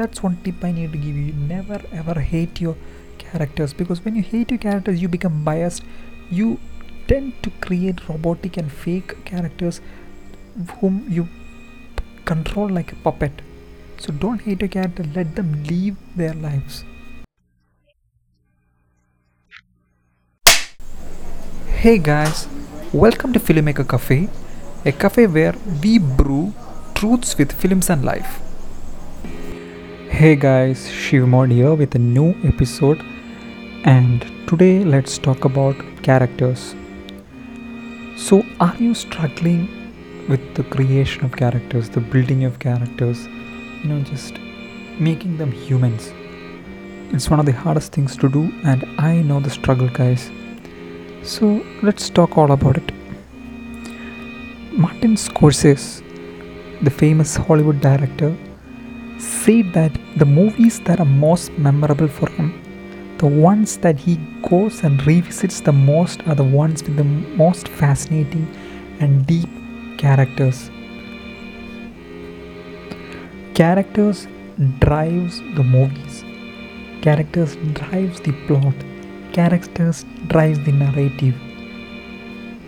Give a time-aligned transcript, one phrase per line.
[0.00, 1.32] that's one tip I need to give you.
[1.48, 2.76] Never ever hate your
[3.18, 5.82] characters because when you hate your characters, you become biased.
[6.30, 6.58] You
[7.06, 9.82] tend to create robotic and fake characters
[10.80, 11.28] whom you
[12.24, 13.42] control like a puppet.
[13.98, 16.84] So don't hate your character, let them live their lives.
[21.66, 22.46] Hey guys,
[22.92, 24.28] welcome to Filmmaker Cafe,
[24.86, 26.54] a cafe where we brew
[26.94, 28.40] truths with films and life.
[30.20, 33.02] Hey guys, Shivmod here with a new episode,
[33.84, 36.74] and today let's talk about characters.
[38.18, 39.62] So, are you struggling
[40.28, 44.34] with the creation of characters, the building of characters, you know, just
[44.98, 46.12] making them humans?
[47.14, 50.30] It's one of the hardest things to do, and I know the struggle, guys.
[51.22, 52.92] So, let's talk all about it.
[54.70, 56.04] Martin Scorsese,
[56.84, 58.36] the famous Hollywood director,
[59.20, 62.54] said that the movies that are most memorable for him,
[63.18, 64.16] the ones that he
[64.48, 68.46] goes and revisits the most, are the ones with the most fascinating
[68.98, 69.48] and deep
[69.98, 70.70] characters.
[73.54, 74.26] Characters
[74.78, 76.24] drives the movies.
[77.02, 78.74] Characters drives the plot.
[79.32, 81.34] Characters drives the narrative.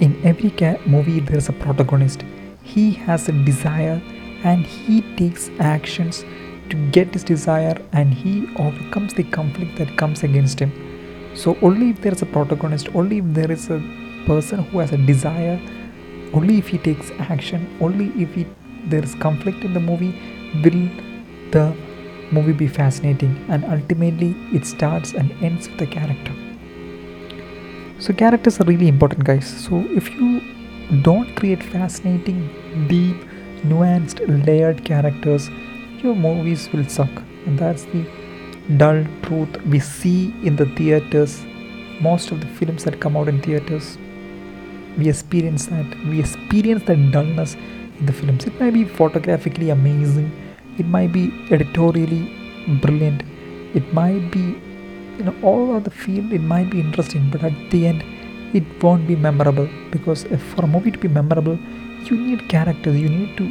[0.00, 2.24] In every ca- movie, there is a protagonist.
[2.62, 4.02] He has a desire
[4.44, 6.24] and he takes actions
[6.70, 10.72] to get his desire and he overcomes the conflict that comes against him.
[11.34, 13.82] So only if there is a protagonist only if there is a
[14.26, 15.60] person who has a desire
[16.32, 18.46] only if he takes action only if he,
[18.86, 20.14] there is conflict in the movie
[20.62, 20.88] will
[21.52, 21.74] the
[22.32, 23.44] movie be fascinating.
[23.48, 26.34] And ultimately it starts and ends with the character.
[27.98, 29.46] So characters are really important guys.
[29.46, 30.40] So if you
[31.02, 32.48] don't create fascinating
[32.88, 33.16] deep
[33.64, 35.48] nuanced layered characters
[36.02, 37.10] your movies will suck
[37.46, 38.02] and that's the
[38.76, 41.44] dull truth we see in the theaters.
[42.00, 43.98] Most of the films that come out in theaters
[44.98, 45.86] we experience that.
[46.06, 47.54] We experience that dullness
[47.98, 48.44] in the films.
[48.46, 50.30] It might be photographically amazing.
[50.78, 52.22] It might be editorially
[52.82, 53.22] brilliant.
[53.74, 54.44] It might be
[55.18, 58.02] you know all of the field it might be interesting but at the end
[58.54, 61.58] it won't be memorable because for a movie to be memorable
[62.10, 62.98] you need characters.
[62.98, 63.44] You need to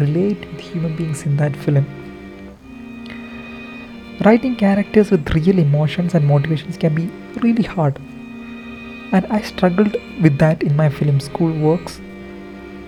[0.00, 1.86] relate with human beings in that film.
[4.24, 7.10] Writing characters with real emotions and motivations can be
[7.40, 7.98] really hard.
[9.12, 12.00] And I struggled with that in my film school works.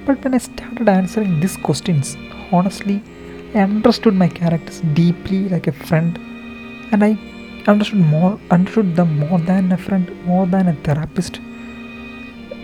[0.07, 2.17] But when I started answering these questions,
[2.53, 3.03] honestly,
[3.55, 6.19] I understood my characters deeply like a friend
[6.93, 7.19] and I
[7.67, 11.41] understood more understood them more than a friend, more than a therapist.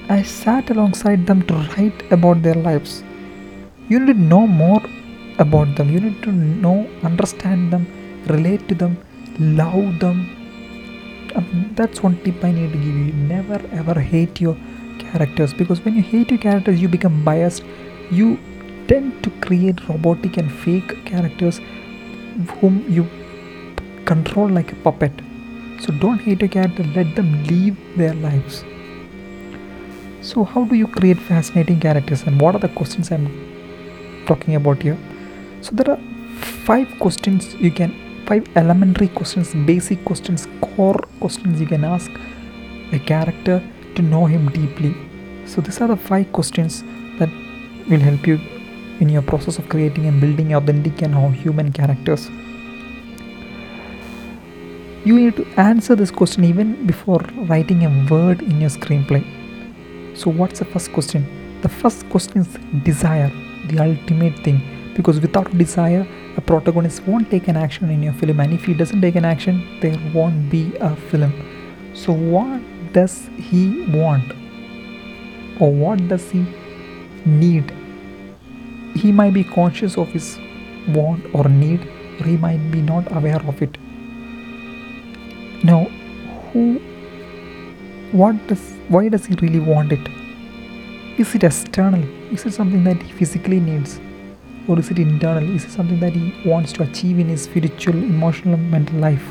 [0.08, 3.02] I sat alongside them to write about their lives
[3.90, 4.82] you need to know more
[5.38, 5.90] about them.
[5.90, 7.86] You need to know understand them
[8.26, 8.96] relate to them
[9.38, 10.18] love them.
[11.34, 13.12] Um, that's one tip i need to give you.
[13.12, 14.56] Never ever hate your
[14.98, 17.64] characters because when you hate your characters you become biased.
[18.10, 18.38] You
[18.88, 21.60] tend to create robotic and fake characters
[22.60, 23.06] whom you
[24.04, 25.12] control like a puppet.
[25.80, 26.82] So don't hate your character.
[26.82, 28.64] Let them live their lives.
[30.22, 33.26] So how do you create fascinating characters and what are the questions i'm
[34.30, 34.98] talking about here.
[35.60, 36.00] So there are
[36.70, 37.92] five questions you can
[38.30, 42.10] five elementary questions basic questions core questions you can ask
[42.92, 43.56] a character
[43.96, 44.94] to know him deeply.
[45.46, 46.82] So these are the five questions
[47.18, 47.28] that
[47.88, 48.38] will help you
[49.00, 52.30] in your process of creating and building authentic and human characters.
[55.04, 59.24] You need to answer this question even before writing a word in your screenplay.
[60.16, 61.24] So what's the first question?
[61.62, 63.32] The first question is desire
[63.70, 64.60] the ultimate thing.
[64.94, 68.40] Because without desire a protagonist won't take an action in your film.
[68.40, 71.32] And if he doesn't take an action there won't be a film.
[71.94, 72.60] So what
[72.92, 74.32] does he want?
[75.60, 76.44] Or what does he
[77.24, 77.72] need?
[78.94, 80.38] He might be conscious of his
[80.88, 81.80] want or need
[82.20, 83.76] or he might be not aware of it.
[85.62, 85.84] Now
[86.52, 86.80] who
[88.12, 90.08] what does why does he really want it
[91.20, 92.02] is it external?
[92.32, 94.00] Is it something that he physically needs?
[94.66, 95.44] Or is it internal?
[95.54, 99.26] Is it something that he wants to achieve in his spiritual, emotional, mental life?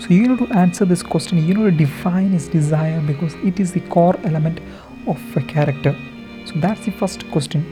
[0.00, 1.36] So you need to answer this question.
[1.46, 4.60] You need to define his desire because it is the core element
[5.06, 5.94] of a character.
[6.46, 7.62] So that's the first question.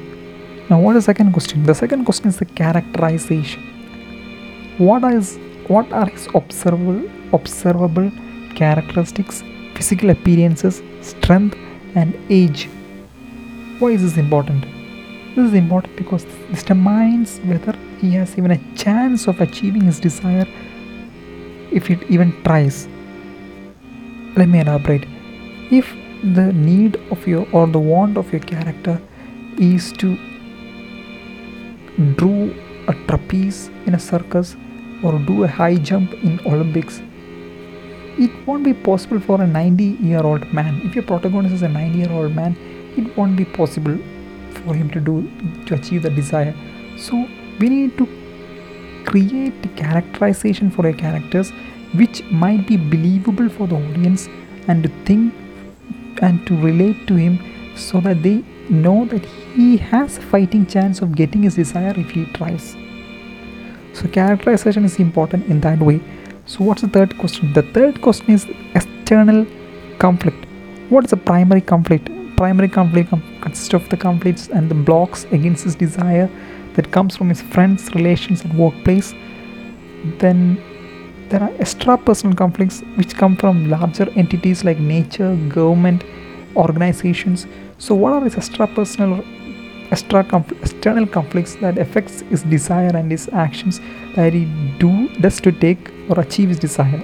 [0.68, 1.64] Now what is the second question?
[1.64, 3.62] The second question is the characterization.
[4.76, 5.38] What is
[5.68, 8.10] what are his observable observable
[8.54, 9.42] characteristics,
[9.74, 11.56] physical appearances, strength
[11.94, 12.68] and age?
[13.84, 14.62] Why is this important?
[15.36, 20.00] This is important because this determines whether he has even a chance of achieving his
[20.00, 20.46] desire
[21.70, 22.88] if it even tries.
[24.38, 25.04] Let me elaborate.
[25.70, 25.92] If
[26.38, 28.98] the need of your or the want of your character
[29.58, 30.16] is to
[32.24, 32.54] do
[32.88, 34.56] a trapeze in a circus
[35.02, 37.02] or do a high jump in Olympics,
[38.16, 40.80] it won't be possible for a 90 year old man.
[40.84, 42.56] If your protagonist is a 90 year old man,
[42.96, 43.96] it won't be possible
[44.64, 45.30] for him to do
[45.66, 46.54] to achieve the desire.
[46.96, 48.06] So we need to
[49.04, 51.52] create the characterization for your characters
[51.94, 54.28] which might be believable for the audience
[54.68, 55.34] and to think
[56.22, 57.38] and to relate to him
[57.76, 62.10] so that they know that he has a fighting chance of getting his desire if
[62.10, 62.76] he tries.
[63.92, 66.00] So characterization is important in that way.
[66.46, 67.52] So what's the third question?
[67.52, 69.46] The third question is external
[69.98, 70.46] conflict.
[70.88, 72.08] What is a primary conflict?
[72.36, 73.10] Primary conflict
[73.40, 76.28] consists of the conflicts and the blocks against his desire
[76.74, 79.14] that comes from his friends, relations, and workplace.
[80.18, 80.60] Then
[81.28, 86.04] there are extra personal conflicts which come from larger entities like nature, government,
[86.56, 87.46] organizations.
[87.78, 89.24] So what are these extra personal
[89.90, 93.80] extra conf- external conflicts that affects his desire and his actions
[94.16, 94.44] that he
[94.78, 97.02] do does to take or achieve his desire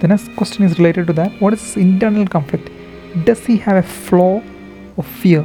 [0.00, 2.70] the next question is related to that what is internal conflict
[3.22, 4.42] does he have a flaw
[4.96, 5.44] of fear?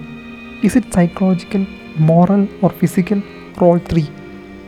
[0.63, 1.65] Is it psychological
[1.97, 3.21] moral or physical?
[3.59, 4.09] Or all three.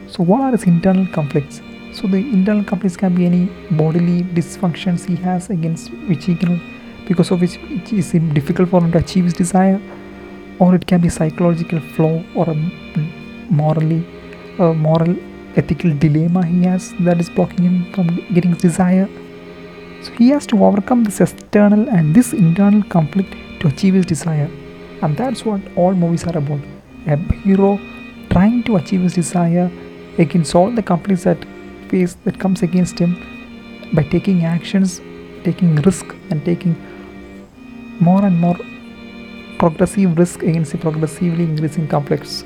[0.07, 1.61] So what are his internal conflicts?
[1.93, 6.59] So the internal conflicts can be any bodily dysfunctions he has against which he can
[7.07, 9.81] because of which it is difficult for him to achieve his desire
[10.59, 12.55] or it can be psychological flaw or a
[13.49, 14.05] morally
[14.59, 15.15] a moral
[15.55, 19.07] ethical dilemma he has that is blocking him from getting his desire
[20.01, 24.49] so he has to overcome this external and this internal conflict to achieve his desire
[25.01, 26.61] and that's what all movies are about
[27.07, 27.79] a hero
[28.29, 29.69] trying to achieve his desire
[30.17, 31.45] against all the conflicts that
[31.89, 33.15] face that comes against him
[33.93, 35.01] by taking actions
[35.43, 36.75] taking risk and taking
[37.99, 38.57] more and more
[39.59, 42.43] progressive risk against the progressively increasing conflicts.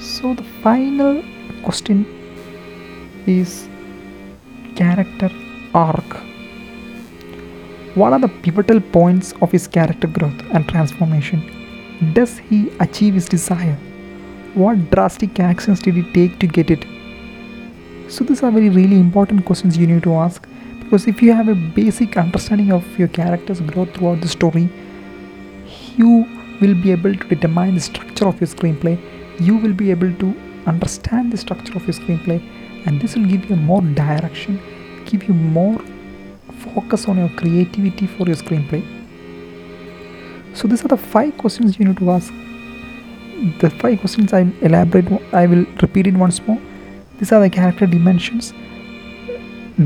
[0.00, 1.22] So the final
[1.62, 2.06] question
[3.26, 3.68] is
[4.76, 5.30] character
[5.74, 6.16] arc.
[7.94, 11.40] What are the pivotal points of his character growth and transformation?
[12.12, 13.76] Does he achieve his desire?
[14.54, 16.84] What drastic actions did he take to get it?
[18.08, 20.46] So these are very really important questions you need to ask
[20.80, 24.68] because if you have a basic understanding of your character's growth throughout the story,
[25.96, 26.26] you
[26.60, 28.98] will be able to determine the structure of your screenplay
[29.40, 30.34] you will be able to
[30.66, 32.40] understand the structure of your screenplay
[32.86, 34.60] and this will give you more direction
[35.14, 35.78] give you more
[36.64, 38.82] focus on your creativity for your screenplay.
[40.54, 42.32] So these are the five questions you need to ask.
[43.60, 46.60] The five questions i elaborate i will repeat it once more.
[47.18, 48.52] These are the character dimensions.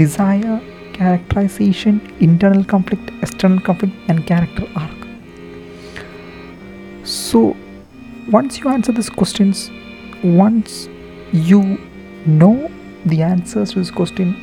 [0.02, 0.60] Desire
[0.92, 4.96] characterization internal conflict external conflict and character arc.
[7.04, 7.56] So
[8.30, 9.70] once you answer these questions
[10.22, 10.88] once
[11.32, 11.62] you
[12.26, 12.70] know
[13.06, 14.36] the answers to this question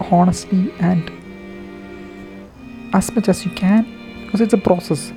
[0.00, 1.10] honestly and
[2.92, 3.84] as much as you can
[4.24, 5.12] because it's a process.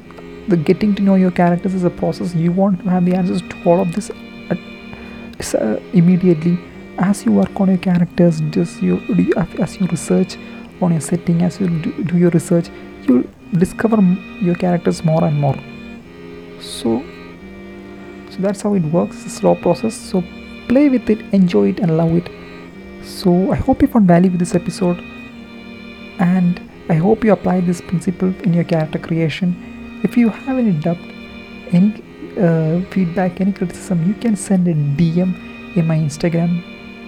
[0.47, 2.33] The getting to know your characters is a process.
[2.33, 6.57] You want to have the answers to all of this uh, immediately.
[6.97, 8.99] As you work on your characters just you
[9.63, 10.37] as you research
[10.81, 12.69] on your setting as you do, do your research
[13.03, 14.01] you discover
[14.41, 15.57] your characters more and more.
[16.59, 17.03] So
[18.31, 19.17] so that's how it works.
[19.17, 19.95] Slow process.
[19.95, 20.23] So
[20.67, 22.29] play with it enjoy it and love it
[23.03, 24.99] so i hope you found value with this episode
[26.19, 29.55] and i hope you apply this principle in your character creation.
[30.03, 30.97] If you have any doubt
[31.71, 32.03] any
[32.37, 35.33] uh, feedback any criticism you can send a dm
[35.75, 36.63] in my instagram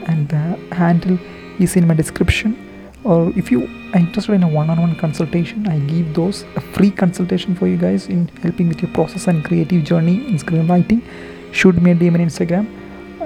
[0.08, 1.18] and the handle
[1.60, 2.68] is in my description.
[3.04, 7.56] Or if you are interested in a one-on-one consultation i give those a free consultation
[7.56, 11.02] for you guys in helping with your process and creative journey in screenwriting.
[11.52, 12.66] Shoot me a dm on instagram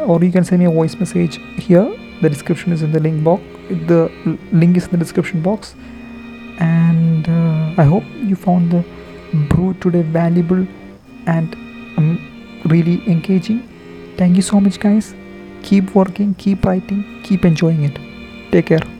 [0.07, 1.91] or you can send me a voice message here
[2.22, 3.43] the description is in the link box
[3.88, 4.10] the
[4.51, 5.75] link is in the description box.
[6.60, 8.84] And uh, i hope you found the
[9.50, 10.65] brew today valuable
[11.27, 11.53] and
[11.98, 13.62] um, really engaging.
[14.17, 15.13] Thank you so much guys.
[15.63, 17.98] Keep working keep writing keep enjoying it.
[18.51, 18.94] Take care